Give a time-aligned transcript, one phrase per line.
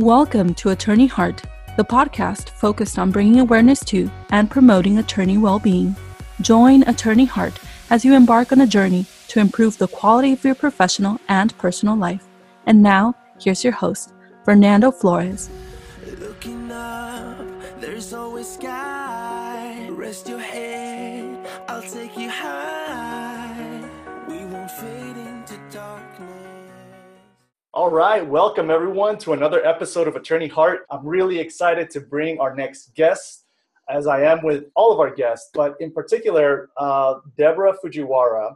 [0.00, 1.42] Welcome to Attorney Heart,
[1.76, 5.94] the podcast focused on bringing awareness to and promoting attorney well being.
[6.40, 10.54] Join Attorney Heart as you embark on a journey to improve the quality of your
[10.54, 12.26] professional and personal life.
[12.64, 15.50] And now, here's your host, Fernando Flores.
[16.72, 17.46] Up,
[17.78, 19.86] there's always sky.
[19.90, 23.86] Rest your head, I'll take you high.
[24.26, 25.29] We won't fade darkness.
[27.72, 30.86] All right, welcome everyone to another episode of Attorney Heart.
[30.90, 33.44] I'm really excited to bring our next guest,
[33.88, 38.54] as I am with all of our guests, but in particular, uh, Deborah Fujiwara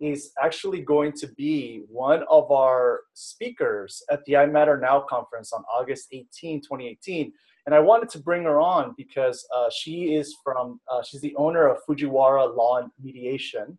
[0.00, 5.52] is actually going to be one of our speakers at the I Matter Now conference
[5.52, 7.32] on August 18, 2018.
[7.66, 11.36] And I wanted to bring her on because uh, she is from, uh, she's the
[11.36, 13.78] owner of Fujiwara Law and Mediation.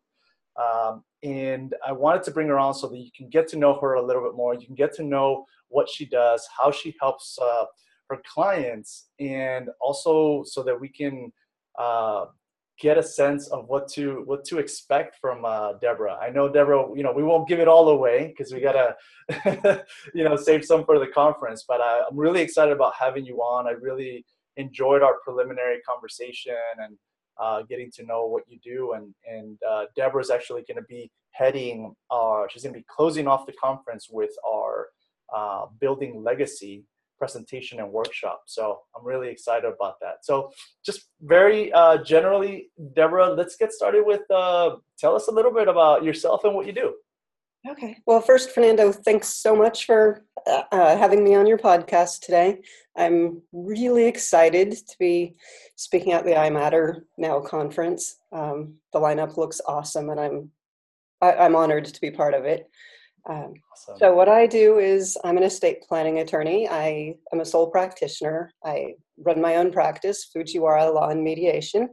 [0.56, 3.80] Um, and I wanted to bring her on so that you can get to know
[3.80, 4.56] her a little bit more.
[4.56, 7.66] You can get to know what she does, how she helps uh,
[8.10, 11.32] her clients, and also so that we can
[11.80, 12.26] uh,
[12.80, 16.18] get a sense of what to what to expect from uh, Deborah.
[16.20, 18.96] I know Deborah, you know, we won't give it all away because we gotta,
[20.14, 21.64] you know, save some for the conference.
[21.68, 23.68] But I, I'm really excited about having you on.
[23.68, 24.26] I really
[24.58, 26.98] enjoyed our preliminary conversation and
[27.40, 28.94] uh, getting to know what you do.
[28.94, 31.94] And and uh, Deborah is actually going to be heading.
[32.10, 34.88] Our, she's going to be closing off the conference with our
[35.34, 36.84] uh, building legacy
[37.18, 38.42] presentation and workshop.
[38.48, 40.26] So I'm really excited about that.
[40.26, 40.52] So
[40.84, 44.22] just very uh, generally, Deborah, let's get started with.
[44.30, 46.96] Uh, tell us a little bit about yourself and what you do.
[47.70, 47.98] Okay.
[48.08, 52.62] Well, first, Fernando, thanks so much for uh, uh, having me on your podcast today.
[52.96, 55.36] I'm really excited to be
[55.76, 58.18] speaking at the I Matter Now conference.
[58.32, 60.52] Um, the lineup looks awesome, and I'm
[61.22, 62.70] I, am i am honored to be part of it.
[63.30, 63.98] Um, awesome.
[64.00, 66.68] So, what I do is I'm an estate planning attorney.
[66.68, 68.52] I am a sole practitioner.
[68.66, 71.90] I run my own practice, Fujiwara Law and Mediation.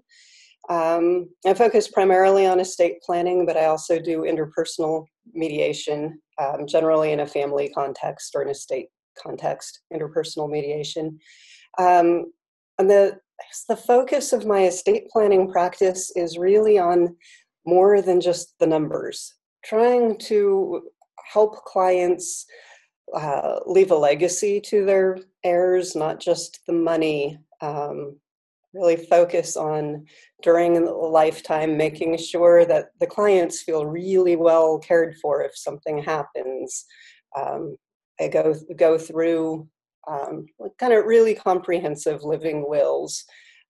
[0.68, 7.12] Um, I focus primarily on estate planning, but I also do interpersonal mediation, um, generally
[7.12, 8.88] in a family context or an estate
[9.22, 11.18] context, interpersonal mediation.
[11.78, 12.32] Um,
[12.78, 13.18] and the,
[13.68, 17.16] the focus of my estate planning practice is really on
[17.66, 19.34] more than just the numbers,
[19.64, 20.82] trying to
[21.32, 22.46] help clients
[23.14, 27.38] uh, leave a legacy to their heirs, not just the money.
[27.60, 28.18] Um,
[28.78, 30.06] really focus on
[30.42, 36.02] during the lifetime making sure that the clients feel really well cared for if something
[36.02, 36.84] happens.
[37.36, 37.76] Um,
[38.20, 39.68] i go go through
[40.08, 40.46] um,
[40.78, 43.24] kind of really comprehensive living wills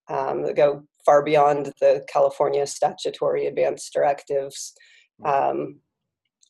[0.09, 4.73] um, that go far beyond the california statutory advance directives.
[5.25, 5.79] Um,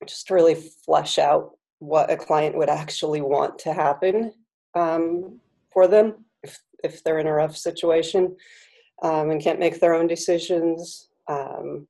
[0.05, 0.55] just to really
[0.85, 4.31] flesh out what a client would actually want to happen
[4.75, 5.39] um,
[5.73, 6.25] for them
[6.83, 8.35] if they're in a rough situation
[9.03, 11.09] um, and can't make their own decisions.
[11.27, 11.87] Um,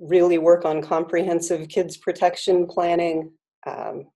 [0.00, 3.30] really work on comprehensive kids protection planning,
[3.66, 4.06] um,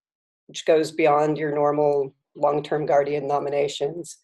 [0.49, 4.19] which goes beyond your normal long-term guardian nominations.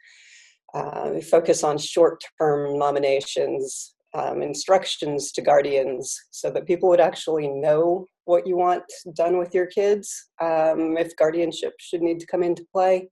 [0.74, 8.06] Uh, focus on short-term nominations, um, instructions to guardians, so that people would actually know
[8.24, 8.82] what you want
[9.14, 13.08] done with your kids um, if guardianship should need to come into play.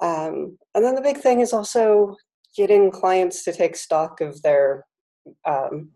[0.00, 2.16] Um, and then the big thing is also
[2.56, 4.84] getting clients to take stock of their
[5.46, 5.90] um,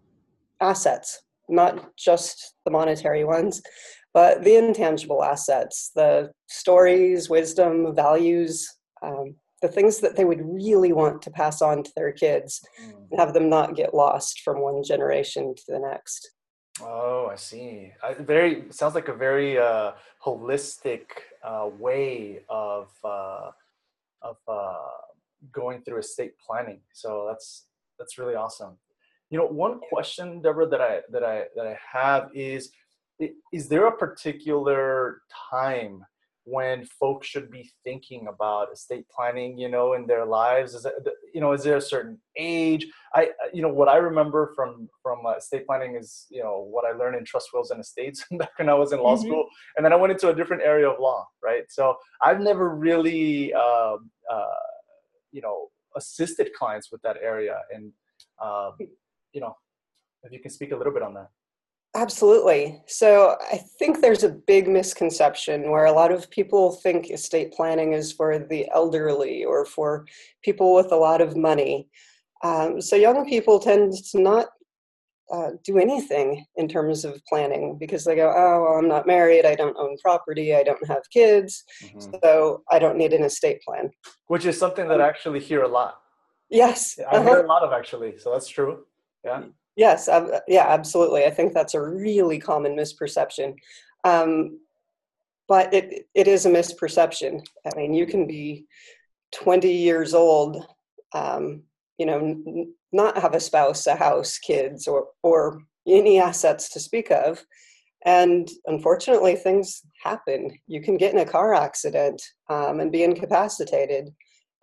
[0.60, 3.62] assets, not just the monetary ones,
[4.12, 8.69] but the intangible assets, the stories, wisdom, values,
[9.03, 12.94] um, the things that they would really want to pass on to their kids mm.
[13.10, 16.31] and have them not get lost from one generation to the next.
[16.81, 17.92] Oh, I see.
[18.03, 19.92] I, very sounds like a very uh,
[20.25, 21.04] holistic
[21.42, 23.50] uh, way of uh,
[24.24, 24.74] of uh,
[25.52, 26.80] going through estate planning.
[26.92, 27.66] So that's
[27.98, 28.76] that's really awesome.
[29.30, 32.70] You know, one question, Deborah, that I that I that I have is:
[33.52, 36.04] Is there a particular time
[36.44, 40.74] when folks should be thinking about estate planning you know in their lives?
[40.74, 40.95] Is it
[41.33, 42.86] you know is there a certain age?
[43.15, 46.84] I you know what i remember from from uh, estate planning is you know what
[46.84, 49.27] i learned in trust wills and estates back when i was in law mm-hmm.
[49.27, 49.47] school
[49.77, 51.65] and then i went into a different area of law right?
[51.68, 54.65] So i've never really um, uh,
[55.33, 57.92] you know assisted clients with that area and
[58.42, 58.72] um,
[59.33, 59.54] you know
[60.24, 61.28] if you can speak a little bit on that
[61.96, 62.82] Absolutely.
[62.86, 67.92] So I think there's a big misconception where a lot of people think estate planning
[67.92, 70.04] is for the elderly or for
[70.42, 71.88] people with a lot of money.
[72.42, 74.48] Um, so young people tend to not
[75.32, 79.46] uh, do anything in terms of planning because they go, oh, well, I'm not married,
[79.46, 82.12] I don't own property, I don't have kids, mm-hmm.
[82.22, 83.91] so I don't need an estate plan.
[84.26, 85.94] Which is something that I actually hear a lot.
[86.50, 87.22] Yes, I uh-huh.
[87.22, 88.84] hear a lot of actually, so that's true.
[89.24, 89.44] Yeah.
[89.76, 90.09] Yes,
[90.47, 91.24] yeah, absolutely.
[91.24, 93.54] I think that's a really common misperception.
[94.04, 94.60] Um,
[95.48, 97.44] but it, it is a misperception.
[97.66, 98.66] I mean, you can be
[99.32, 100.65] 20 years old,
[101.15, 101.62] um,
[101.98, 106.80] you know, n- not have a spouse, a house, kids, or, or any assets to
[106.80, 107.44] speak of.
[108.06, 110.50] And unfortunately, things happen.
[110.66, 114.10] You can get in a car accident um, and be incapacitated.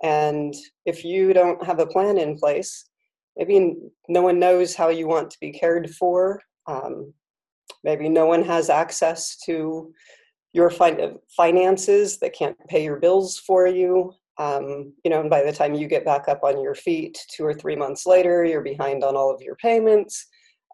[0.03, 0.53] And
[0.85, 2.85] if you don't have a plan in place,
[3.37, 3.75] maybe
[4.07, 6.41] no one knows how you want to be cared for.
[6.67, 7.13] Um,
[7.83, 9.93] maybe no one has access to
[10.53, 14.13] your fin- finances that can't pay your bills for you.
[14.37, 17.45] Um, you know, and by the time you get back up on your feet, two
[17.45, 20.27] or three months later, you're behind on all of your payments.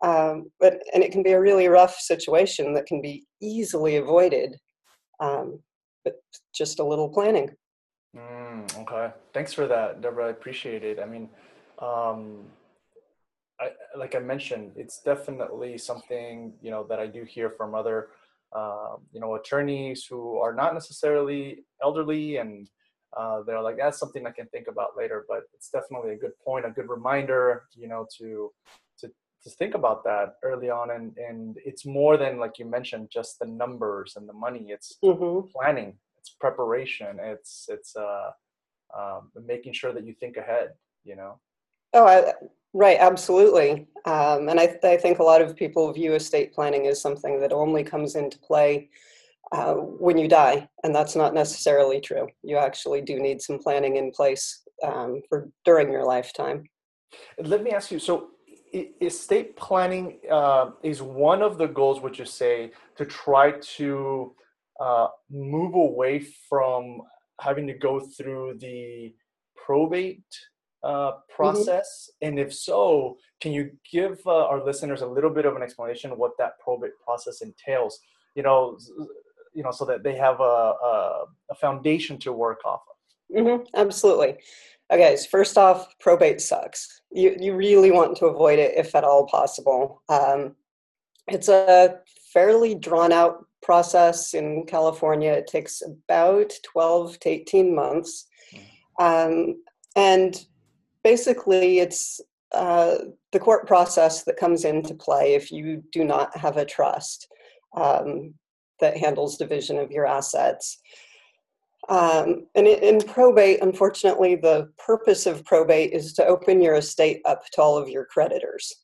[0.04, 4.56] Um, but and it can be a really rough situation that can be easily avoided,
[5.20, 5.60] um,
[6.04, 6.16] but
[6.54, 7.50] just a little planning.
[8.16, 10.28] Mm, okay, thanks for that, Deborah.
[10.28, 11.00] I appreciate it.
[11.00, 11.30] I mean,
[11.80, 12.46] um,
[13.60, 18.10] I, like I mentioned, it's definitely something you know that I do hear from other
[18.56, 22.70] uh, you know attorneys who are not necessarily elderly and
[23.16, 25.26] uh, they're like that's something I can think about later.
[25.28, 28.52] But it's definitely a good point, a good reminder, you know, to
[29.00, 29.12] to
[29.44, 33.40] to think about that early on and and it's more than like you mentioned just
[33.40, 35.48] the numbers and the money it's mm-hmm.
[35.52, 38.32] planning it's preparation it's it's uh
[38.98, 40.70] um, making sure that you think ahead
[41.04, 41.40] you know
[41.94, 42.34] oh I,
[42.78, 43.88] Right, absolutely.
[44.06, 47.52] Um, and I, I, think a lot of people view estate planning as something that
[47.52, 48.90] only comes into play
[49.52, 52.28] uh, when you die, and that's not necessarily true.
[52.44, 56.66] You actually do need some planning in place um, for during your lifetime.
[57.40, 57.98] Let me ask you.
[57.98, 58.28] So,
[59.02, 62.00] estate planning uh, is one of the goals.
[62.02, 64.36] Would you say to try to
[64.80, 67.02] uh, move away from
[67.42, 69.16] having to go through the
[69.56, 70.24] probate
[70.88, 71.36] uh, mm-hmm.
[71.36, 72.10] process?
[72.10, 72.28] Mm-hmm.
[72.28, 76.12] And if so, can you give uh, our listeners a little bit of an explanation
[76.12, 78.00] what that probate process entails?
[78.36, 78.78] You know,
[79.54, 83.38] you know, so that they have a, a, a foundation to work off of.
[83.38, 83.64] Mm-hmm.
[83.76, 84.38] Absolutely.
[84.92, 87.02] Okay, so first off, probate sucks.
[87.12, 90.02] You you really want to avoid it if at all possible.
[90.08, 90.56] Um,
[91.28, 92.00] it's a
[92.34, 95.32] fairly drawn out process in California.
[95.34, 98.28] It takes about 12 to 18 months.
[98.54, 99.04] Mm-hmm.
[99.04, 99.62] Um,
[99.98, 100.46] and
[101.08, 102.20] basically it's
[102.52, 102.98] uh,
[103.32, 107.30] the court process that comes into play if you do not have a trust
[107.78, 108.34] um,
[108.82, 110.80] that handles division of your assets.
[111.88, 117.46] Um, and in probate, unfortunately, the purpose of probate is to open your estate up
[117.54, 118.76] to all of your creditors.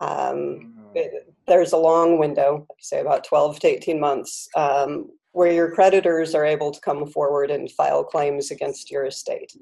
[0.00, 1.32] Um, it, mm.
[1.46, 6.46] there's a long window, say about 12 to 18 months, um, where your creditors are
[6.46, 9.52] able to come forward and file claims against your estate.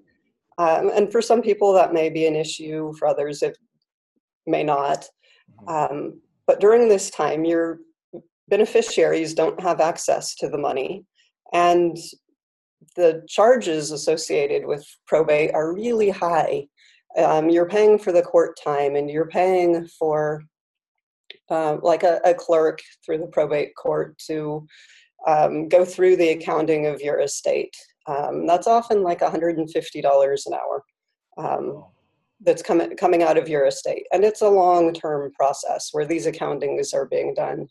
[0.59, 2.93] Um, and for some people, that may be an issue.
[2.99, 3.59] For others, it
[4.47, 5.07] may not.
[5.69, 5.95] Mm-hmm.
[5.95, 7.81] Um, but during this time, your
[8.49, 11.05] beneficiaries don't have access to the money.
[11.53, 11.97] And
[12.95, 16.69] the charges associated with probate are really high.
[17.17, 20.43] Um, you're paying for the court time and you're paying for
[21.51, 24.67] uh, like a, a, clerk through the probate court to
[25.27, 27.75] um, go through the accounting of your estate
[28.07, 30.85] um, that's often like $150 an hour
[31.39, 31.85] um,
[32.41, 36.27] that's coming coming out of your estate, and it's a long term process where these
[36.27, 37.67] accountings are being done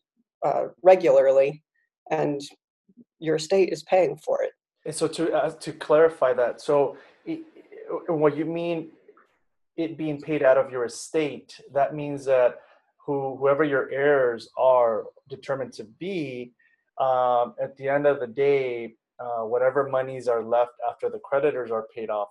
[0.46, 1.64] uh, regularly,
[2.12, 2.42] and
[3.20, 4.52] your estate is paying for it.
[4.86, 7.42] And so to uh, to clarify that, so it,
[8.08, 8.92] what you mean
[9.78, 12.60] it being paid out of your estate, that means that
[13.06, 16.54] who, whoever your heirs are determined to be,
[17.00, 21.72] um, at the end of the day, uh, whatever monies are left after the creditors
[21.72, 22.30] are paid off,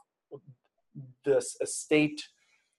[1.25, 2.23] this estate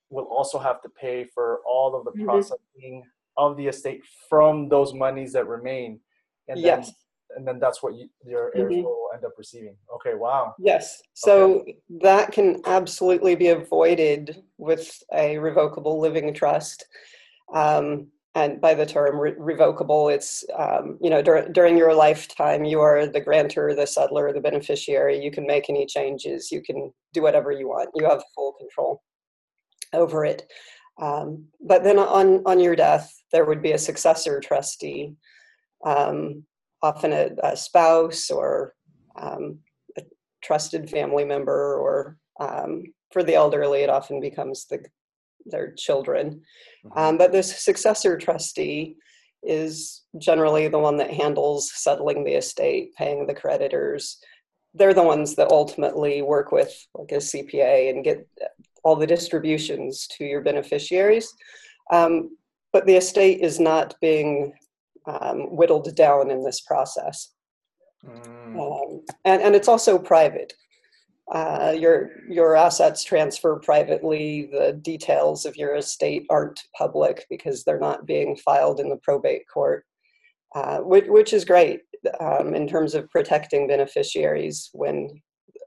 [0.10, 2.26] will also have to pay for all of the mm-hmm.
[2.26, 3.04] processing
[3.38, 6.00] of the estate from those monies that remain.
[6.48, 6.88] And yes.
[6.88, 6.96] Then,
[7.38, 8.84] and then that's what you, your heirs mm-hmm.
[8.84, 9.76] will end up receiving.
[9.96, 10.54] Okay, wow.
[10.60, 11.02] Yes.
[11.16, 11.78] So okay.
[12.02, 16.86] that can absolutely be avoided with a revocable living trust.
[17.54, 22.65] Um, and by the term re- revocable it's um, you know dur- during your lifetime
[22.65, 25.24] you are the grantor the settlor, the beneficiary.
[25.24, 26.51] You can make any changes.
[26.51, 27.89] You can do whatever you want.
[27.96, 29.01] You have full control
[29.94, 30.44] over it.
[31.01, 35.15] Um, but then on on your death there would be a successor trustee
[35.86, 36.44] um,
[36.82, 38.74] often a, a, spouse or
[39.20, 39.60] um,
[39.98, 40.01] a
[40.42, 44.80] trusted family member or um, for the elderly it often becomes the
[45.46, 46.42] their children.
[46.86, 46.98] Mm-hmm.
[46.98, 48.96] Um, but the successor trustee
[49.44, 54.18] is generally the one that handles settling the estate, paying the creditors.
[54.74, 58.28] They're the ones that ultimately work with like a CPA and get
[58.84, 61.34] all the distributions to your beneficiaries.
[61.92, 62.38] Um,
[62.74, 64.54] but the estate is not being
[65.08, 67.32] um, whittled down in this process.
[68.06, 68.60] Mm.
[68.60, 70.54] Um, and, and it's also private.
[71.32, 74.48] Uh, your your assets transfer privately.
[74.51, 79.48] The details of your estate aren't public because they're not being filed in the probate
[79.51, 79.86] court,
[80.53, 81.82] uh, which, which, is great
[82.20, 85.20] um, in terms of protecting beneficiaries when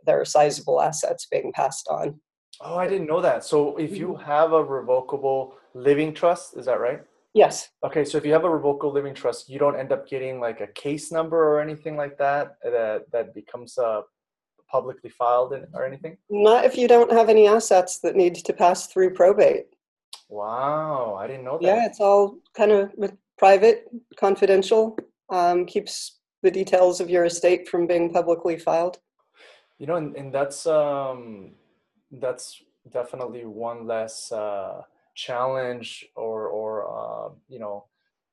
[0.06, 2.20] there are sizable assets being passed on.
[2.60, 3.44] Oh, I didn't know that.
[3.44, 4.24] So if you mm-hmm.
[4.24, 7.00] have a revocable living trust, is that right?
[7.34, 7.68] Yes.
[7.84, 10.60] Okay, so if you have a revocable living trust, you don't end up getting like
[10.60, 14.02] a case number or anything like that that that becomes a
[14.70, 16.16] publicly filed in, or anything?
[16.30, 19.66] Not if you don't have any assets that need to pass through probate.
[20.28, 21.66] Wow, I didn't know that.
[21.66, 22.92] Yeah, it's all kind of
[23.38, 24.98] private, confidential,
[25.30, 28.98] um, keeps the details of your estate from being publicly filed.
[29.78, 31.52] You know, and, and that's um,
[32.12, 34.82] that's definitely one less uh,
[35.14, 37.84] challenge or or uh, you know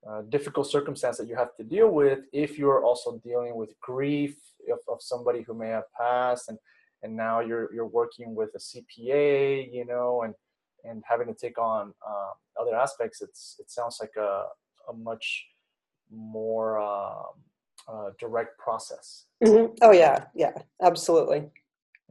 [0.10, 4.38] uh, difficult circumstance that you have to deal with if you're also dealing with grief
[4.72, 6.58] of, of somebody who may have passed and
[7.04, 10.34] and now you're you're working with a CPA you know and
[10.84, 14.46] and having to take on uh, other aspects it's it sounds like a,
[14.90, 15.48] a much
[16.12, 17.34] more um,
[17.88, 19.26] uh, direct process.
[19.44, 19.74] Mm-hmm.
[19.82, 20.26] oh yeah.
[20.36, 20.54] Yeah.
[20.82, 21.50] Absolutely.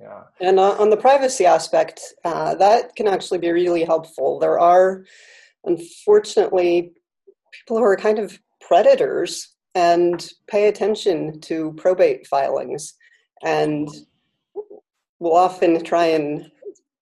[0.00, 0.22] Yeah.
[0.40, 4.38] And uh, on the privacy aspect uh, that can actually be really helpful.
[4.38, 5.04] There are
[5.64, 6.92] unfortunately
[7.60, 12.94] people who are kind of predators and pay attention to probate filings
[13.42, 13.88] and
[15.18, 16.50] will often try and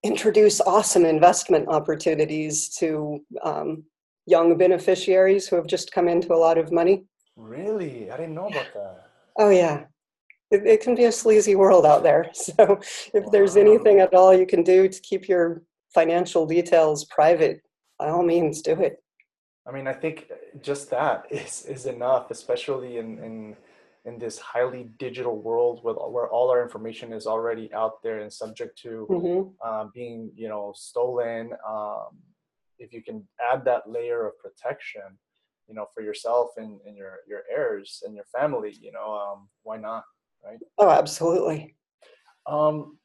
[0.03, 3.85] introduce awesome investment opportunities to um,
[4.27, 7.05] young beneficiaries who have just come into a lot of money.
[7.37, 8.11] Really?
[8.11, 9.07] I didn't know about that.
[9.37, 9.85] Oh, yeah.
[10.51, 12.31] It, it can be a sleazy world out there.
[12.35, 12.81] So,
[13.15, 13.31] if wow.
[13.31, 15.63] there's anything at all you can do to keep your
[15.95, 17.63] financial details private,
[17.99, 19.03] by all means, do it.
[19.67, 23.57] I mean, I think just that is is enough, especially in in
[24.05, 28.33] in this highly digital world where, where all our information is already out there and
[28.33, 29.49] subject to mm-hmm.
[29.65, 32.19] uh, being you know stolen um,
[32.79, 35.03] if you can add that layer of protection
[35.69, 39.49] you know for yourself and, and your your heirs and your family you know um,
[39.63, 40.03] why not
[40.45, 41.77] right oh absolutely
[42.47, 42.99] um,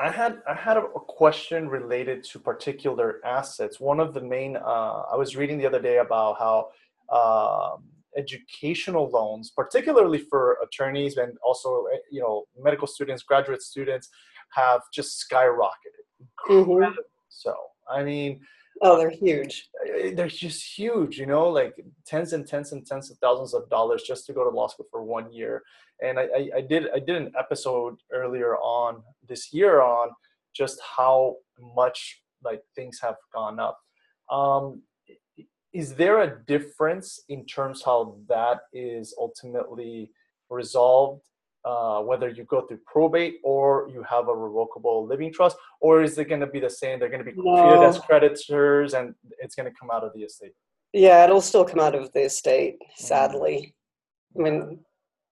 [0.00, 0.82] I had I had a
[1.20, 3.78] question related to particular assets.
[3.78, 6.70] One of the main uh, I was reading the other day about how
[7.14, 7.84] um,
[8.16, 14.08] educational loans, particularly for attorneys and also eh, you know medical students, graduate students,
[14.54, 16.04] have just skyrocketed.
[16.48, 16.92] Mm-hmm.
[17.28, 17.54] So
[17.88, 18.40] I mean,
[18.82, 19.68] Oh, they're huge.
[19.84, 21.74] Uh, they're just huge, you know, like
[22.06, 24.86] tens and tens and tens of thousands of dollars just to go to law school
[24.90, 25.62] for one year.
[26.02, 30.08] And I, I, I did I did an episode earlier on this year on
[30.54, 31.36] just how
[31.76, 33.78] much like things have gone up.
[34.30, 34.82] Um,
[35.72, 40.10] is there a difference in terms how that is ultimately
[40.48, 41.22] resolved
[41.64, 46.18] uh, whether you go through probate or you have a revocable living trust, or is
[46.18, 46.98] it going to be the same?
[46.98, 47.68] They're going to be no.
[47.68, 50.52] treated as creditors, and it's going to come out of the estate.
[50.92, 52.76] Yeah, it'll still come out of the estate.
[52.96, 53.74] Sadly,
[54.36, 54.40] mm.
[54.40, 54.78] I mean,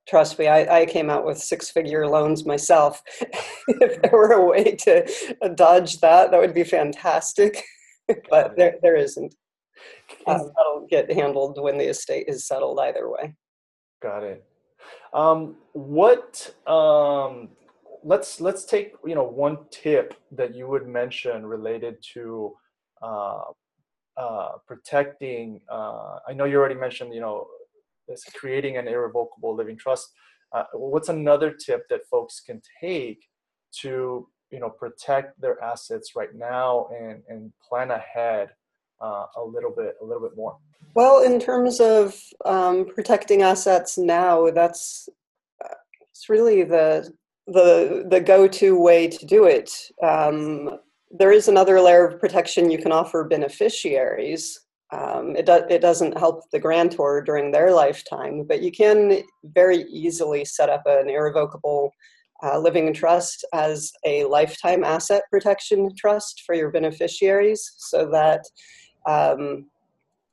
[0.09, 3.03] trust me, I, I came out with six-figure loans myself.
[3.69, 5.07] if there were a way to
[5.55, 7.65] dodge that, that would be fantastic.
[8.31, 9.35] but there, there isn't.
[10.27, 13.35] Um, that'll get handled when the estate is settled either way.
[14.03, 14.45] Got it.
[15.13, 17.49] Um, what um,
[18.05, 22.55] let's let's take you know one tip that you would mention related to
[23.03, 23.43] uh,
[24.17, 25.61] uh, protecting.
[25.71, 27.47] Uh, I know you already mentioned you know
[28.07, 30.11] this creating an irrevocable living trust.
[30.53, 33.23] Uh, what's another tip that folks can take
[33.81, 38.51] to you know protect their assets right now and and plan ahead
[39.01, 40.57] uh, a little bit a little bit more?
[40.95, 42.15] Well in terms of
[42.45, 45.09] um, protecting assets now that's
[46.19, 47.13] it's really the
[47.47, 49.71] the the go-to way to do it.
[50.03, 50.79] Um,
[51.11, 54.61] there is another layer of protection you can offer beneficiaries.
[54.91, 59.83] Um, it, do, it doesn't help the grantor during their lifetime but you can very
[59.83, 61.93] easily set up an irrevocable
[62.43, 68.45] uh, living trust as a lifetime asset protection trust for your beneficiaries so that
[69.07, 69.67] um,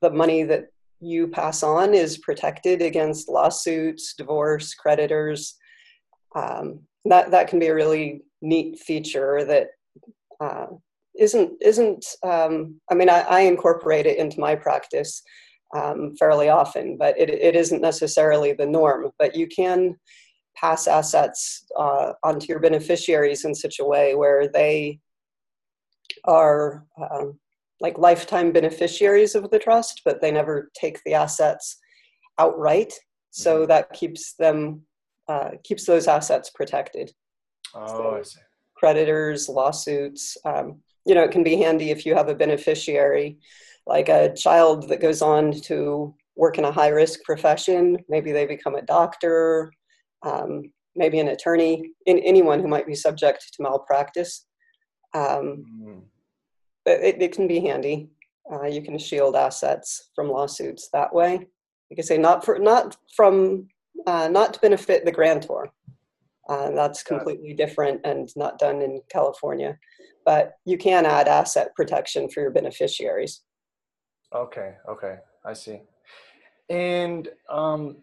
[0.02, 0.68] the money that
[1.00, 5.56] you pass on is protected against lawsuits, divorce, creditors.
[6.36, 9.68] Um, that that can be a really neat feature that
[10.42, 10.68] uh,
[11.18, 15.22] isn't isn't um, i mean I, I, incorporate it into my practice
[15.76, 19.96] um, fairly often but it, it isn't necessarily the norm but you can
[20.56, 25.00] pass assets uh, onto your beneficiaries in such a way where they
[26.26, 27.40] are um,
[27.82, 31.78] like lifetime beneficiaries of the trust but they never take the assets
[32.40, 32.94] outright
[33.32, 33.68] so mm-hmm.
[33.68, 34.82] that keeps them
[35.28, 37.12] uh, keeps those assets protected
[37.74, 38.40] oh so, I see.
[38.76, 43.38] creditors lawsuits um, you know, it can be handy if you have a beneficiary,
[43.86, 47.98] like a child that goes on to work in a high risk profession.
[48.10, 49.72] Maybe they become a doctor,
[50.24, 50.64] um,
[50.96, 54.46] maybe an attorney, in, anyone who might be subject to malpractice.
[55.14, 56.02] Um, mm.
[56.86, 58.10] It, it, can be handy.
[58.52, 61.48] Uh, you can shield assets from lawsuits that way.
[61.90, 63.68] You can say not for not from
[64.08, 65.70] uh, not to benefit the grantor.
[66.48, 69.78] Uh, that's completely different and not done in California
[70.26, 73.42] but you can add asset protection for your beneficiaries.
[74.34, 75.82] Okay, okay, I see.
[76.70, 77.98] And um,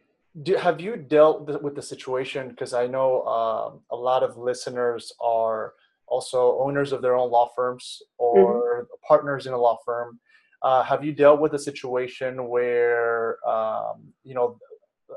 [0.45, 2.49] do, have you dealt with the situation?
[2.49, 5.75] Because I know um, a lot of listeners are
[6.13, 9.07] also owners of their own law firms or mm-hmm.
[9.07, 10.19] partners in a law firm.
[10.63, 14.59] Uh, have you dealt with a situation where um, you know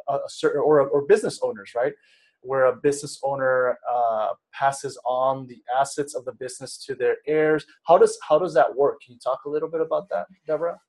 [0.10, 1.94] a, a certain or or business owners, right?
[2.46, 7.66] where a business owner uh, passes on the assets of the business to their heirs.
[7.88, 9.02] How does how does that work?
[9.02, 10.80] Can you talk a little bit about that, Deborah?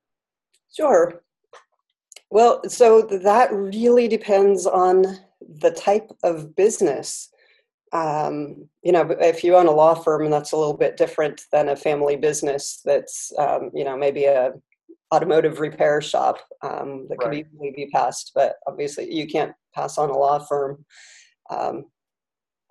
[0.75, 1.23] Sure.
[2.31, 5.05] Well, so that really depends on
[5.41, 7.31] the type of business.
[7.97, 11.71] Um, you know, if you own a law firm, that's a little bit different than
[11.71, 12.81] a family business.
[12.85, 14.53] That's um, you know maybe a
[15.15, 17.47] automotive repair shop um, that could right.
[17.47, 20.85] easily be passed, but obviously you can't pass on a law firm
[21.51, 21.85] um,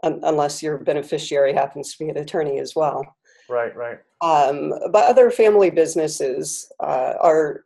[0.03, 3.05] un- unless your beneficiary happens to be an attorney as well.
[3.49, 3.99] Right, right.
[4.21, 7.65] Um, but other family businesses uh, are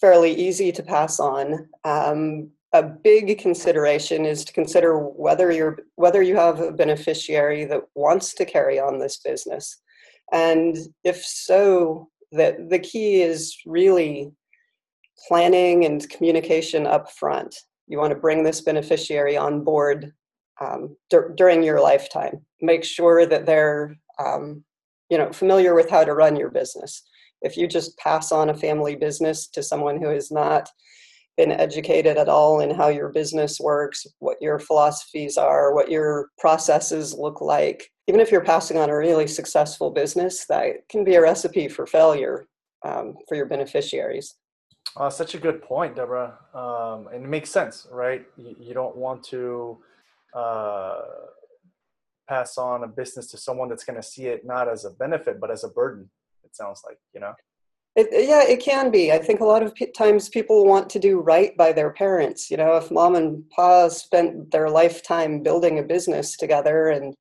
[0.00, 1.68] fairly easy to pass on.
[1.84, 7.82] Um, a big consideration is to consider whether you're whether you have a beneficiary that
[7.94, 9.80] wants to carry on this business,
[10.32, 14.32] and if so, that the key is really
[15.28, 17.54] planning and communication up front
[17.90, 20.12] you want to bring this beneficiary on board
[20.60, 22.46] um, d- during your lifetime.
[22.62, 24.64] Make sure that they're um,
[25.10, 27.02] you know familiar with how to run your business.
[27.42, 30.70] If you just pass on a family business to someone who is not
[31.36, 36.28] been educated at all in how your business works, what your philosophies are, what your
[36.38, 41.14] processes look like, even if you're passing on a really successful business, that can be
[41.14, 42.46] a recipe for failure
[42.84, 44.34] um, for your beneficiaries.
[44.96, 46.36] Uh, such a good point, Deborah.
[46.52, 48.26] Um, and it makes sense, right?
[48.36, 49.78] You, you don't want to
[50.34, 51.02] uh,
[52.28, 55.40] pass on a business to someone that's going to see it not as a benefit,
[55.40, 56.10] but as a burden.
[56.44, 57.34] It sounds like, you know?
[57.96, 59.10] It, yeah, it can be.
[59.10, 62.50] I think a lot of p- times people want to do right by their parents.
[62.50, 67.14] You know, if mom and pa spent their lifetime building a business together and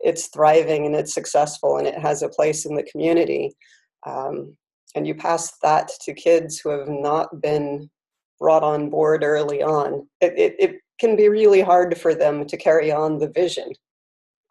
[0.00, 3.52] it's thriving and it's successful and it has a place in the community,
[4.06, 4.56] um,
[4.94, 7.90] and you pass that to kids who have not been
[8.40, 12.56] brought on board early on, it, it, it can be really hard for them to
[12.56, 13.70] carry on the vision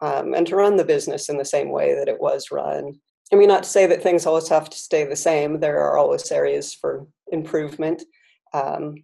[0.00, 2.94] um, and to run the business in the same way that it was run.
[3.34, 5.98] I mean, not to say that things always have to stay the same, there are
[5.98, 8.04] always areas for improvement.
[8.52, 8.94] Um,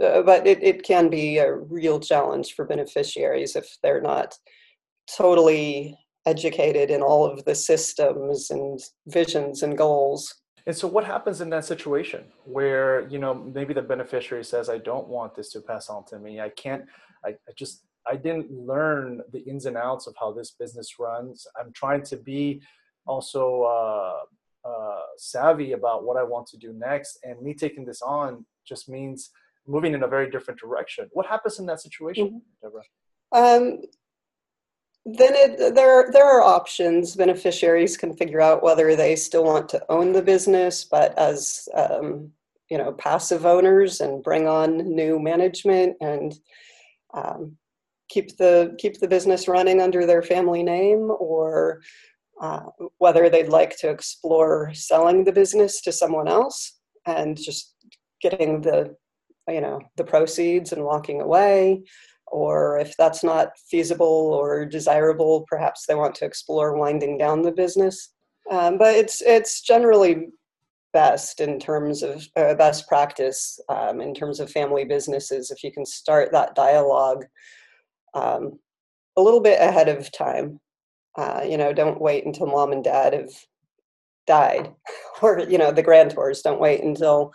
[0.00, 4.38] uh, but it, it can be a real challenge for beneficiaries if they're not
[5.18, 10.32] totally educated in all of the systems and visions and goals.
[10.68, 14.78] And so what happens in that situation where, you know, maybe the beneficiary says, I
[14.78, 16.40] don't want this to pass on to me.
[16.40, 16.84] I can't,
[17.24, 21.48] I, I just, I didn't learn the ins and outs of how this business runs.
[21.58, 22.62] I'm trying to be
[23.06, 27.18] also uh, uh, savvy about what I want to do next.
[27.22, 29.30] And me taking this on just means
[29.66, 31.08] moving in a very different direction.
[31.12, 32.38] What happens in that situation, mm-hmm.
[32.62, 32.82] Deborah?
[33.32, 33.82] Um,
[35.06, 37.14] then it, there there are options.
[37.14, 42.30] Beneficiaries can figure out whether they still want to own the business, but as um,
[42.70, 46.38] you know, passive owners, and bring on new management and
[47.12, 47.56] um,
[48.08, 51.82] keep the keep the business running under their family name, or
[52.40, 52.62] uh,
[52.98, 57.74] whether they'd like to explore selling the business to someone else and just
[58.20, 58.94] getting the
[59.48, 61.82] you know the proceeds and walking away
[62.34, 67.52] or if that's not feasible or desirable, perhaps they want to explore winding down the
[67.52, 68.10] business.
[68.50, 70.28] Um, but it's it's generally
[70.92, 75.72] best in terms of uh, best practice um, in terms of family businesses if you
[75.72, 77.24] can start that dialogue
[78.14, 78.58] um,
[79.16, 80.60] a little bit ahead of time.
[81.16, 83.30] Uh, you know, don't wait until mom and dad have
[84.26, 84.72] died,
[85.22, 87.32] or you know the grantors don't wait until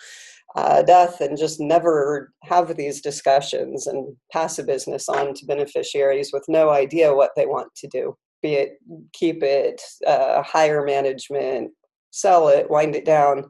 [0.55, 6.31] uh, death and just never have these discussions and pass a business on to beneficiaries
[6.33, 8.15] with no idea what they want to do.
[8.41, 8.77] Be it
[9.13, 11.71] keep it, uh, hire management,
[12.11, 13.45] sell it, wind it down.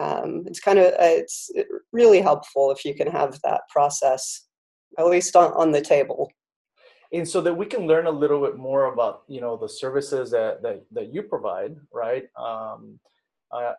[0.00, 1.50] Um, it's kind of uh, it's
[1.92, 4.46] really helpful if you can have that process
[4.98, 6.30] at least on, on the table
[7.14, 10.30] and so that we can learn a little bit more about you know the services
[10.30, 12.24] that that, that you provide right?
[12.36, 12.98] Um,
[13.52, 13.74] I,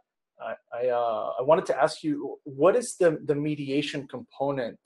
[0.73, 4.79] I, uh, I wanted to ask you what is the, the mediation component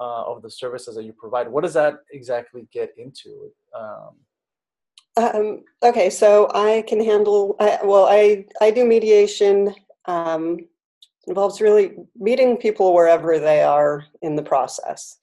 [0.00, 1.48] uh, of the services that you provide?
[1.48, 3.50] What does that exactly get into?
[3.78, 4.14] Um,
[5.16, 9.72] um, okay so i can handle I, well i i do mediation
[10.06, 10.58] um,
[11.28, 15.18] involves really meeting people wherever they are in the process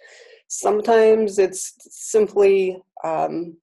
[0.53, 3.55] Sometimes it's simply, um,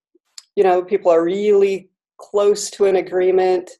[0.57, 3.71] you know, people are really close to an agreement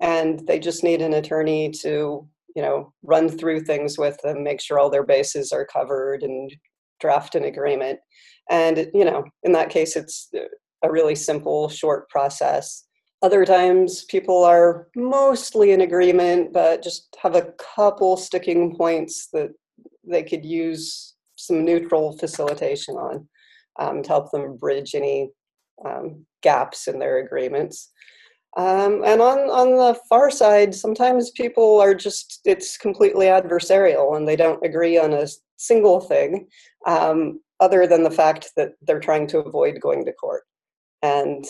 [0.00, 4.60] and they just need an attorney to, you know, run through things with them, make
[4.60, 6.54] sure all their bases are covered and
[7.00, 7.98] draft an agreement.
[8.48, 10.30] And, you know, in that case, it's
[10.84, 12.84] a really simple, short process.
[13.22, 19.50] Other times, people are mostly in agreement, but just have a couple sticking points that
[20.04, 21.11] they could use
[21.42, 23.28] some neutral facilitation on
[23.78, 25.30] um, to help them bridge any
[25.84, 27.90] um, gaps in their agreements.
[28.56, 34.28] Um, and on, on the far side, sometimes people are just, it's completely adversarial and
[34.28, 35.26] they don't agree on a
[35.56, 36.48] single thing
[36.86, 40.42] um, other than the fact that they're trying to avoid going to court
[41.02, 41.46] and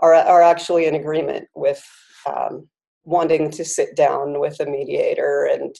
[0.00, 1.84] are, are actually in agreement with
[2.26, 2.66] um,
[3.04, 5.76] wanting to sit down with a mediator and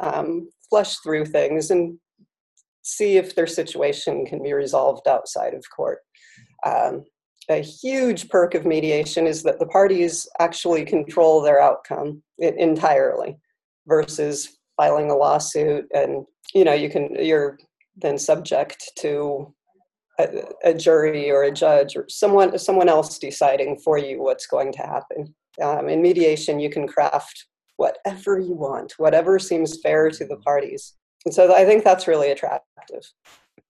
[0.00, 1.98] um, flush through things and
[2.84, 5.98] see if their situation can be resolved outside of court.
[6.64, 7.04] Um,
[7.48, 13.36] a huge perk of mediation is that the parties actually control their outcome entirely
[13.86, 17.58] versus filing a lawsuit and you know you can you're
[17.96, 19.54] then subject to
[20.18, 24.72] a, a jury or a judge or someone someone else deciding for you what's going
[24.72, 25.34] to happen.
[25.62, 30.94] Um, in mediation you can craft whatever you want whatever seems fair to the parties
[31.24, 33.02] and so I think that's really attractive.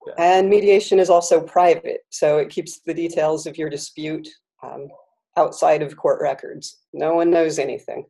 [0.06, 0.14] Yeah.
[0.18, 4.28] And mediation is also private, so it keeps the details of your dispute
[4.62, 4.88] um,
[5.36, 6.78] outside of court records.
[6.92, 8.04] No one knows anything.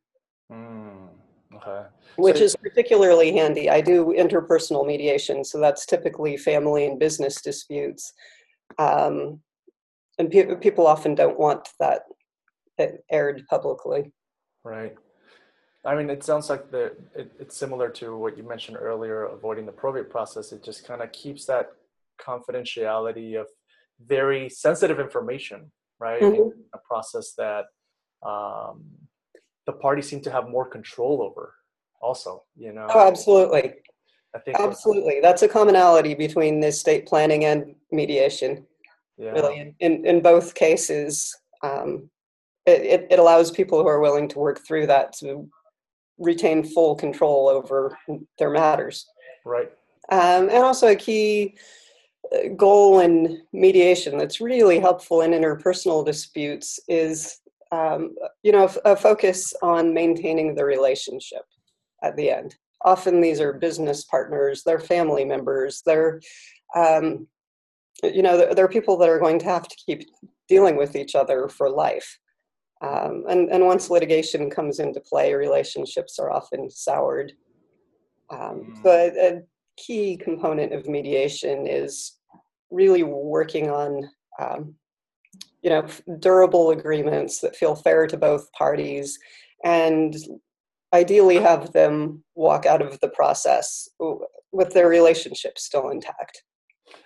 [0.53, 1.09] Mm,
[1.55, 1.87] okay.
[2.17, 3.71] Which so, is particularly handy.
[3.71, 8.13] I do interpersonal mediation, so that's typically family and business disputes.
[8.79, 9.41] Um,
[10.19, 12.03] and pe- people often don't want that
[13.11, 14.13] aired publicly.
[14.65, 14.95] Right.
[15.87, 19.66] I mean, it sounds like the it, it's similar to what you mentioned earlier, avoiding
[19.66, 20.53] the probate process.
[20.53, 21.73] It just kind of keeps that
[22.20, 23.49] confidentiality of
[24.07, 26.23] very sensitive information, right?
[26.23, 26.59] Mm-hmm.
[26.73, 27.66] a process that
[28.27, 28.85] um,
[29.66, 31.55] the parties seem to have more control over.
[32.01, 32.87] Also, you know.
[32.90, 33.75] Oh, absolutely.
[34.35, 35.20] I think absolutely.
[35.23, 38.66] That's a commonality between estate planning and mediation.
[39.16, 39.31] Yeah.
[39.31, 42.11] Really, in in both cases, um,
[42.66, 45.49] it, it allows people who are willing to work through that to
[46.18, 47.98] retain full control over
[48.38, 49.07] their matters.
[49.44, 49.70] Right.
[50.11, 51.57] Um, and also a key
[52.33, 57.40] uh, goal in mediation that's really helpful in interpersonal disputes is
[57.72, 61.42] um, you know a focus on maintaining the relationship
[62.03, 66.20] at the end often these are business partners they're family members they're
[66.77, 67.27] um,
[68.03, 70.09] you know they're people that are going to have to keep
[70.48, 72.18] dealing with each other for life
[72.85, 77.33] um, and, and once litigation comes into play, relationships are often soured.
[78.31, 79.16] Um, so mm.
[79.16, 79.42] a, a,
[79.77, 82.18] key component of mediation is
[82.70, 84.73] really working on, um,
[85.62, 85.85] you know,
[86.20, 89.18] durable agreements that feel fair to both parties,
[89.64, 90.14] and
[90.92, 93.88] ideally have them walk out of the process
[94.53, 96.44] with their relationship still intact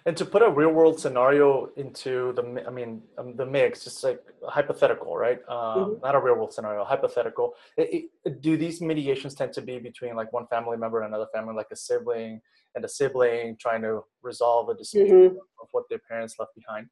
[0.06, 4.02] and to put a real world scenario into the i mean um, the mix just
[4.02, 6.00] like hypothetical right um, mm-hmm.
[6.02, 10.16] not a real world scenario hypothetical it, it, do these mediations tend to be between
[10.16, 12.40] like one family member and another family like a sibling
[12.74, 15.36] and a sibling trying to resolve a dispute mm-hmm.
[15.62, 16.86] of what their parents left behind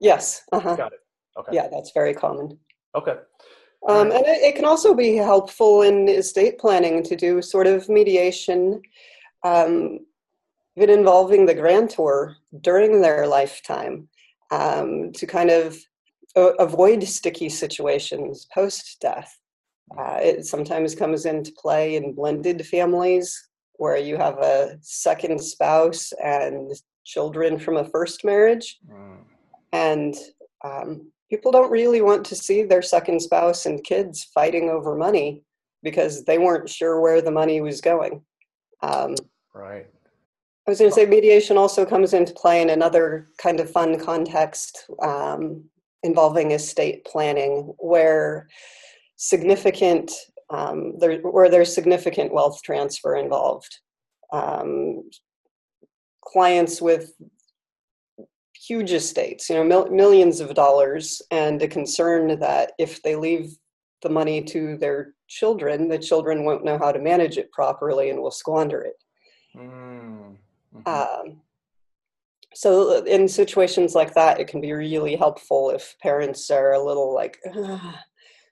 [0.00, 0.76] yes uh-huh.
[0.76, 1.00] got it
[1.38, 2.58] okay yeah that's very common
[2.94, 3.16] okay
[3.88, 4.16] um, right.
[4.16, 8.80] and it, it, can also be helpful in estate planning to do sort of mediation
[9.44, 9.98] um,
[10.76, 14.08] even involving the grantor during their lifetime
[14.50, 15.76] um, to kind of
[16.34, 19.38] avoid sticky situations post death.
[19.98, 26.12] Uh, it sometimes comes into play in blended families where you have a second spouse
[26.24, 26.72] and
[27.04, 28.78] children from a first marriage.
[28.90, 29.18] Mm.
[29.72, 30.14] And,
[30.64, 35.42] um, people don't really want to see their second spouse and kids fighting over money
[35.82, 38.22] because they weren't sure where the money was going.
[38.82, 39.14] Um,
[39.54, 39.86] right.
[40.66, 43.98] I was going to say mediation also comes into play in another kind of fun
[43.98, 45.64] context um,
[46.04, 48.48] involving estate planning, where
[49.16, 50.12] significant
[50.50, 53.80] um, there, where there's significant wealth transfer involved.
[54.32, 55.10] Um,
[56.24, 57.12] clients with
[58.54, 63.56] huge estates, you know, mil- millions of dollars, and a concern that if they leave
[64.02, 68.20] the money to their children, the children won't know how to manage it properly and
[68.20, 68.96] will squander it.
[69.56, 70.36] Mm.
[70.74, 70.88] Mm-hmm.
[70.88, 71.40] Um,
[72.54, 76.82] so uh, in situations like that, it can be really helpful if parents are a
[76.82, 77.38] little like,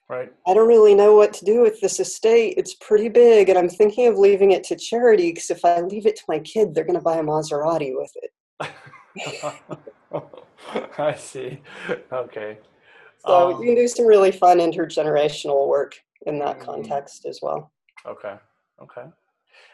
[0.09, 0.31] right.
[0.47, 2.55] I don't really know what to do with this estate.
[2.57, 6.05] It's pretty big, and I'm thinking of leaving it to charity because if I leave
[6.05, 8.31] it to my kid, they're going to buy a Maserati with it.
[10.97, 11.61] I see.
[12.11, 12.57] Okay.
[13.25, 16.65] So um, you can do some really fun intergenerational work in that mm-hmm.
[16.65, 17.71] context as well.
[18.05, 18.35] Okay.
[18.81, 19.05] Okay.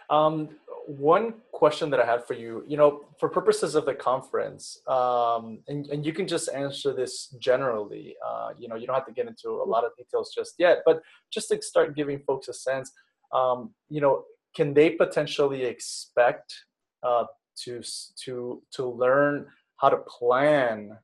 [0.10, 0.50] Um,
[0.88, 5.60] one question that I had for you, you know, for purposes of the conference, um,
[5.67, 9.12] and, and you can just answer this generally, uh, you know, you don't have to
[9.12, 12.54] get into a lot of details just yet, but just to start giving folks a
[12.54, 12.91] sense,
[13.34, 14.23] um, you know,
[14.56, 16.56] can they potentially expect
[17.04, 17.26] uh,
[17.63, 17.82] to,
[18.23, 19.45] to, to learn
[19.76, 20.97] how to plan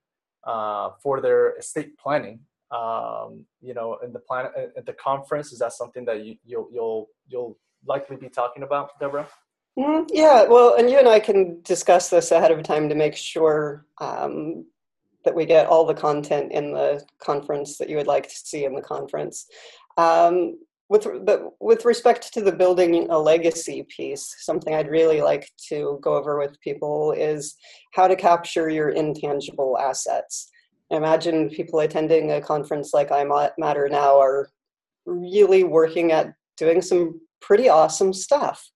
[0.45, 2.39] uh, for their estate planning
[2.71, 5.51] um, you know in the plan at the conference?
[5.51, 9.27] Is that something that you, you'll you'll you'll likely be talking about deborah
[9.77, 13.15] Mm, yeah, well, and you and I can discuss this ahead of time to make
[13.15, 14.65] sure um,
[15.25, 18.65] that we get all the content in the conference that you would like to see
[18.65, 19.47] in the conference.
[19.97, 20.59] Um,
[20.89, 21.07] with
[21.59, 26.37] with respect to the building a legacy piece, something I'd really like to go over
[26.37, 27.55] with people is
[27.93, 30.51] how to capture your intangible assets.
[30.91, 33.23] Imagine people attending a conference like I
[33.57, 34.49] Matter now are
[35.07, 38.69] really working at doing some pretty awesome stuff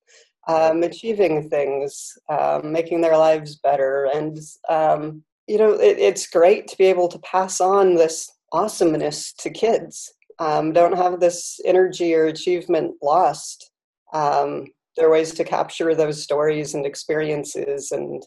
[0.48, 4.10] um, achieving things, um, making their lives better.
[4.14, 9.34] And, um, you know, it, it's great to be able to pass on this awesomeness
[9.34, 10.14] to kids.
[10.40, 13.72] Um, don't have this energy or achievement lost.
[14.14, 18.24] Um, there are ways to capture those stories and experiences and,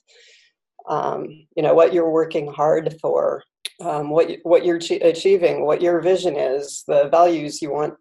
[0.88, 3.42] um, you know, what you're working hard for.
[3.78, 7.96] what what you're achieving, what your vision is, the values you want,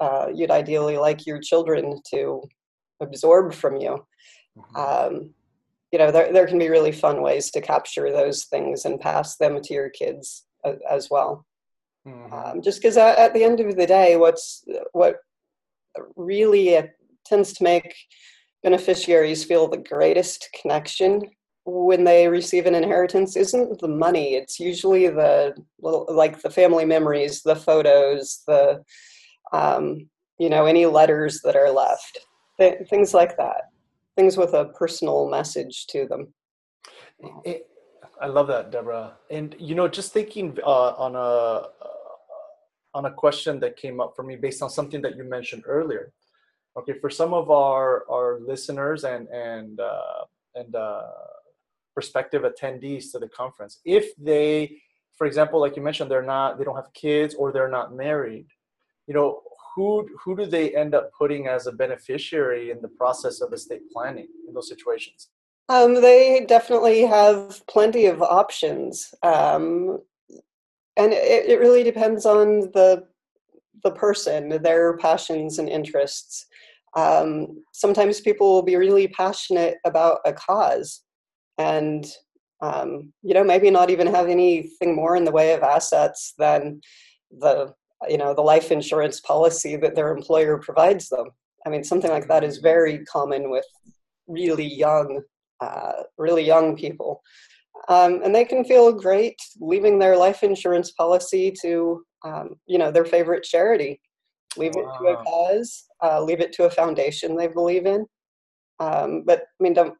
[0.00, 2.42] uh, you'd ideally like your children to
[3.00, 4.04] absorbed from you.
[4.56, 4.76] Mm-hmm.
[4.76, 5.30] Um,
[5.92, 9.36] you know, there, there can be really fun ways to capture those things and pass
[9.36, 11.46] them to your kids as, as well.
[12.06, 12.32] Mm-hmm.
[12.32, 15.16] Um, just because at, at, the end of the day, what's what
[16.16, 16.86] really uh,
[17.24, 17.94] tends to make
[18.62, 21.22] beneficiaries feel the greatest connection
[21.64, 27.42] when they receive an inheritance isn't the money it's usually the like the family memories
[27.42, 28.82] the photos the
[29.52, 30.08] um,
[30.38, 32.20] you know any letters that are left
[32.58, 33.70] Th- things like that.
[34.16, 36.34] Things with a personal message to them.
[37.44, 37.68] It,
[38.20, 39.16] i love that deborah.
[39.30, 41.66] And you know just thinking uh, on a uh,
[42.94, 46.12] on a question that came up for me based on something that you mentioned earlier.
[46.76, 51.02] Okay for some of our our listeners and and uh, and uh,
[51.94, 54.80] prospective attendees to the conference if they
[55.16, 58.46] for example like you mentioned they're not they don't have kids or they're not married
[59.08, 59.42] you know
[59.74, 63.90] who who do they end up putting as a beneficiary in the process of estate
[63.92, 65.28] planning in those situations?
[65.68, 69.98] Um, they definitely have plenty of options, um,
[70.96, 73.06] and it, it really depends on the
[73.84, 76.46] the person, their passions and interests.
[76.96, 81.02] Um, sometimes people will be really passionate about a cause,
[81.58, 82.06] and
[82.60, 86.80] um, you know maybe not even have anything more in the way of assets than
[87.30, 87.74] the
[88.08, 91.30] you know the life insurance policy that their employer provides them.
[91.66, 93.64] I mean something like that is very common with
[94.26, 95.22] really young
[95.60, 97.22] uh, really young people.
[97.88, 102.90] Um, and they can feel great leaving their life insurance policy to um, you know
[102.90, 104.00] their favorite charity.
[104.56, 104.82] Leave wow.
[104.82, 108.06] it to a cause uh, leave it to a foundation they believe in.
[108.80, 109.94] Um, but i mean don't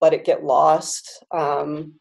[0.00, 1.24] let it get lost.
[1.32, 1.99] Um,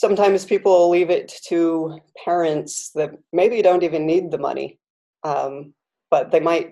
[0.00, 4.78] sometimes people leave it to parents that maybe don't even need the money,
[5.24, 5.74] um,
[6.10, 6.70] but they might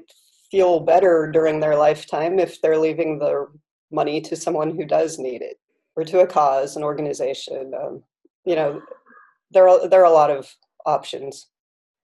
[0.50, 3.46] feel better during their lifetime if they're leaving the
[3.92, 5.58] money to someone who does need it
[5.94, 7.74] or to a cause, an organization.
[7.74, 8.02] Um,
[8.46, 8.80] you know,
[9.50, 10.50] there are there are a lot of
[10.86, 11.48] options.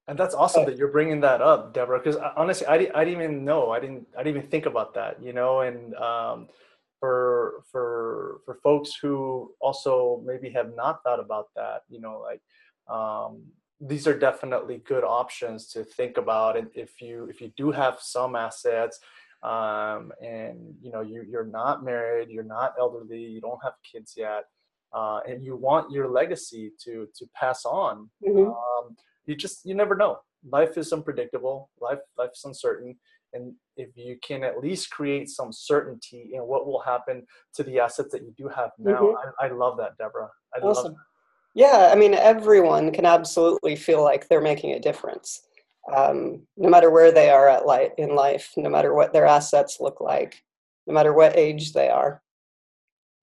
[0.06, 1.98] And that's awesome that you're bringing that up, Deborah.
[1.98, 3.70] Because uh, honestly, I, I didn't even know.
[3.70, 4.06] I didn't.
[4.14, 5.22] I didn't even think about that.
[5.22, 6.48] You know, and um,
[7.04, 12.40] for for for folks who also maybe have not thought about that you know like
[12.88, 13.42] um,
[13.78, 16.56] these are definitely good options to think about.
[16.56, 18.98] And if you if you do have some assets,
[19.42, 24.14] um, and you know you you're not married, you're not elderly, you don't have kids
[24.16, 24.44] yet,
[24.94, 28.48] uh, and you want your legacy to to pass on, mm-hmm.
[28.48, 30.18] um, you just you never know.
[30.48, 31.70] Life is unpredictable.
[31.80, 32.96] Life life's uncertain
[33.34, 37.80] and if you can at least create some certainty in what will happen to the
[37.80, 39.00] assets that you do have now.
[39.00, 39.30] Mm-hmm.
[39.40, 40.30] I, I, love that deborah.
[40.54, 40.94] I awesome.
[41.54, 45.42] yeah i mean everyone can absolutely feel like they're making a difference
[45.94, 49.78] um, no matter where they are at life in life no matter what their assets
[49.80, 50.42] look like
[50.86, 52.22] no matter what age they are.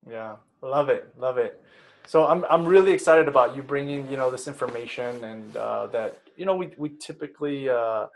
[0.09, 1.61] Yeah love it love it.
[2.07, 6.19] So i'm, I'm really excited about you bringing you know this information and uh, that
[6.35, 8.07] you know we, we typically uh,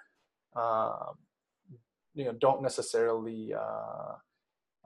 [0.55, 1.11] uh,
[2.15, 4.13] you know don't necessarily uh,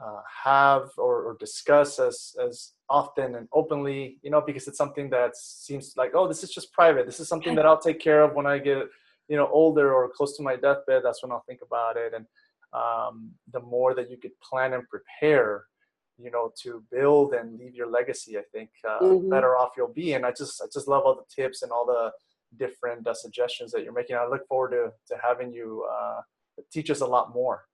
[0.04, 5.10] uh, have or, or, discuss as as often and openly you know because it's something
[5.10, 7.06] that seems like oh this is just private.
[7.06, 8.78] This is something that i'll take care of when i get
[9.28, 11.02] you know older or close to my deathbed.
[11.04, 12.14] That's when i'll think about it.
[12.14, 12.26] And
[12.72, 15.66] um, the more that you could plan and prepare
[16.18, 19.30] you know to build and leave your legacy i think uh, mm-hmm.
[19.30, 20.14] better off you'll be.
[20.14, 22.12] And i just i just love all the tips and all the
[22.58, 24.16] different uh, suggestions that you're making.
[24.16, 26.22] I look forward to to having you uh,
[26.72, 27.66] teach us a lot more.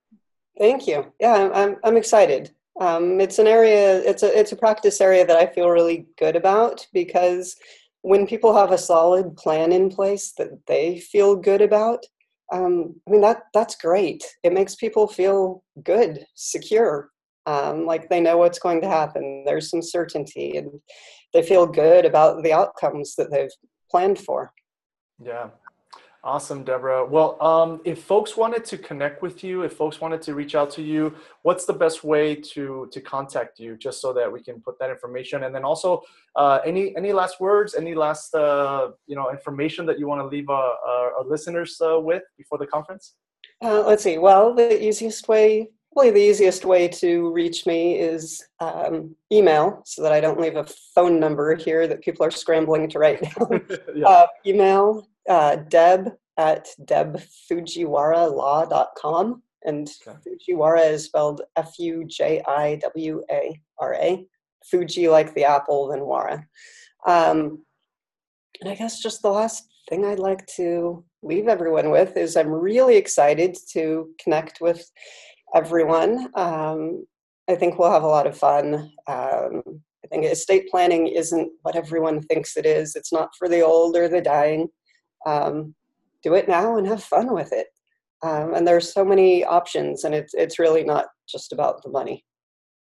[0.58, 1.12] Thank you.
[1.20, 2.52] Yeah, I'm, I'm excited.
[2.80, 6.36] Um, it's an area, it's a, it's a practice area that I feel really good
[6.36, 7.56] about because
[8.02, 12.06] when people have a solid plan in place that they feel good about,
[12.52, 14.24] um, I mean that that's great.
[14.44, 17.10] It makes people feel good, secure,
[17.46, 19.44] um, like they know what's going to happen.
[19.46, 20.70] There's some certainty, and
[21.34, 23.50] they feel good about the outcomes that they've
[23.90, 24.52] planned for.
[25.24, 25.50] Yeah,
[26.26, 27.06] Awesome, Deborah.
[27.06, 30.72] Well, um, if folks wanted to connect with you, if folks wanted to reach out
[30.72, 34.60] to you, what's the best way to to contact you, just so that we can
[34.60, 35.44] put that information?
[35.44, 36.02] And then also,
[36.36, 40.26] uh, any any last words, any last uh, you know information that you want to
[40.26, 43.14] leave our, uh, our, our listeners uh, with before the conference?
[43.62, 44.18] Uh, let's see.
[44.18, 50.02] Well, the easiest way, probably the easiest way to reach me is um, email, so
[50.02, 53.62] that I don't leave a phone number here that people are scrambling to write down.
[53.96, 54.08] yeah.
[54.08, 59.42] Uh, email uh, Deb at debfujiwara.law.com.
[59.64, 60.20] And okay.
[60.22, 64.28] Fujiwara is spelled F U J I W A R A.
[64.64, 66.46] Fuji like the apple, then Wara.
[67.08, 67.66] Um,
[68.62, 72.50] and I guess just the last thing I'd like to leave everyone with is I'm
[72.50, 74.90] really excited to connect with
[75.54, 76.30] everyone.
[76.36, 77.06] Um,
[77.48, 78.92] I think we'll have a lot of fun.
[79.08, 79.62] Um,
[80.04, 82.96] I think estate planning isn't what everyone thinks it is.
[82.96, 84.70] It's not for the old or the dying
[85.26, 85.76] um,
[86.24, 87.68] do it now and have fun with it.
[88.24, 92.26] Um, and there's so many options, and it's it's really not just about the money.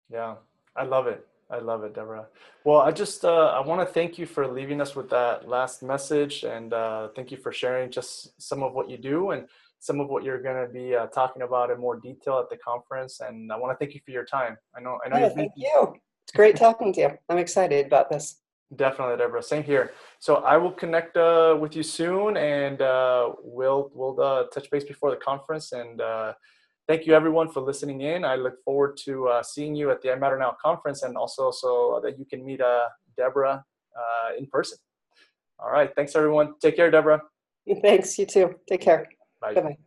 [0.09, 0.35] Yeah,
[0.75, 1.27] I love it.
[1.49, 2.27] I love it, Deborah.
[2.63, 5.83] Well, I just uh, I want to thank you for leaving us with that last
[5.83, 9.47] message, and uh, thank you for sharing just some of what you do and
[9.79, 12.57] some of what you're going to be uh, talking about in more detail at the
[12.57, 13.19] conference.
[13.19, 14.57] And I want to thank you for your time.
[14.75, 15.25] I know I know.
[15.25, 15.93] Oh, thank you.
[16.23, 17.09] It's great talking to you.
[17.29, 18.41] I'm excited about this.
[18.75, 19.41] Definitely, Deborah.
[19.41, 19.93] Same here.
[20.19, 24.83] So I will connect uh, with you soon, and uh, we'll we'll uh, touch base
[24.83, 25.71] before the conference.
[25.71, 26.33] And uh,
[26.85, 28.25] thank you, everyone, for listening in.
[28.25, 31.49] I look forward to uh, seeing you at the I Matter Now conference, and also
[31.49, 33.63] so that you can meet uh, Deborah
[34.37, 34.77] in person.
[35.59, 35.89] All right.
[35.95, 36.55] Thanks, everyone.
[36.61, 37.21] Take care, Deborah.
[37.81, 38.19] Thanks.
[38.19, 38.55] You too.
[38.67, 39.07] Take care.
[39.39, 39.53] Bye.
[39.53, 39.77] Bye.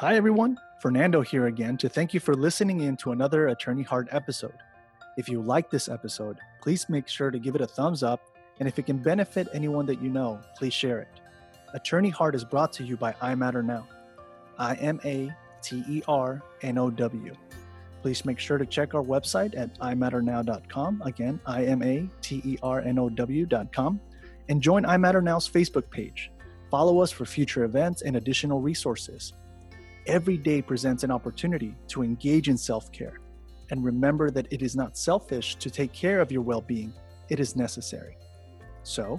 [0.00, 0.58] Hi, everyone.
[0.82, 4.54] Fernando here again to thank you for listening in to another Attorney Heart episode.
[5.16, 8.20] If you like this episode, please make sure to give it a thumbs up,
[8.58, 11.20] and if it can benefit anyone that you know, please share it.
[11.74, 13.86] Attorney Heart is brought to you by I Matter Now.
[14.58, 15.30] I M A
[15.62, 17.34] T E R N O W.
[18.00, 21.02] Please make sure to check our website at imatternow.com.
[21.04, 24.00] Again, I M A T E R N O W.com.
[24.48, 26.30] And join I Matter Now's Facebook page.
[26.70, 29.34] Follow us for future events and additional resources.
[30.06, 33.18] Every day presents an opportunity to engage in self care
[33.70, 36.92] and remember that it is not selfish to take care of your well being,
[37.28, 38.16] it is necessary.
[38.82, 39.18] So,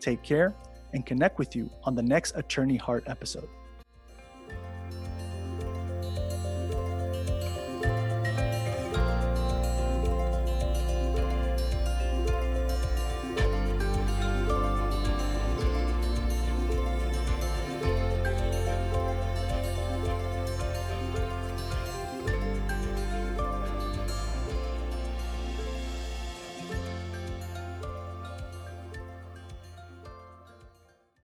[0.00, 0.54] take care
[0.92, 3.48] and connect with you on the next Attorney Heart episode.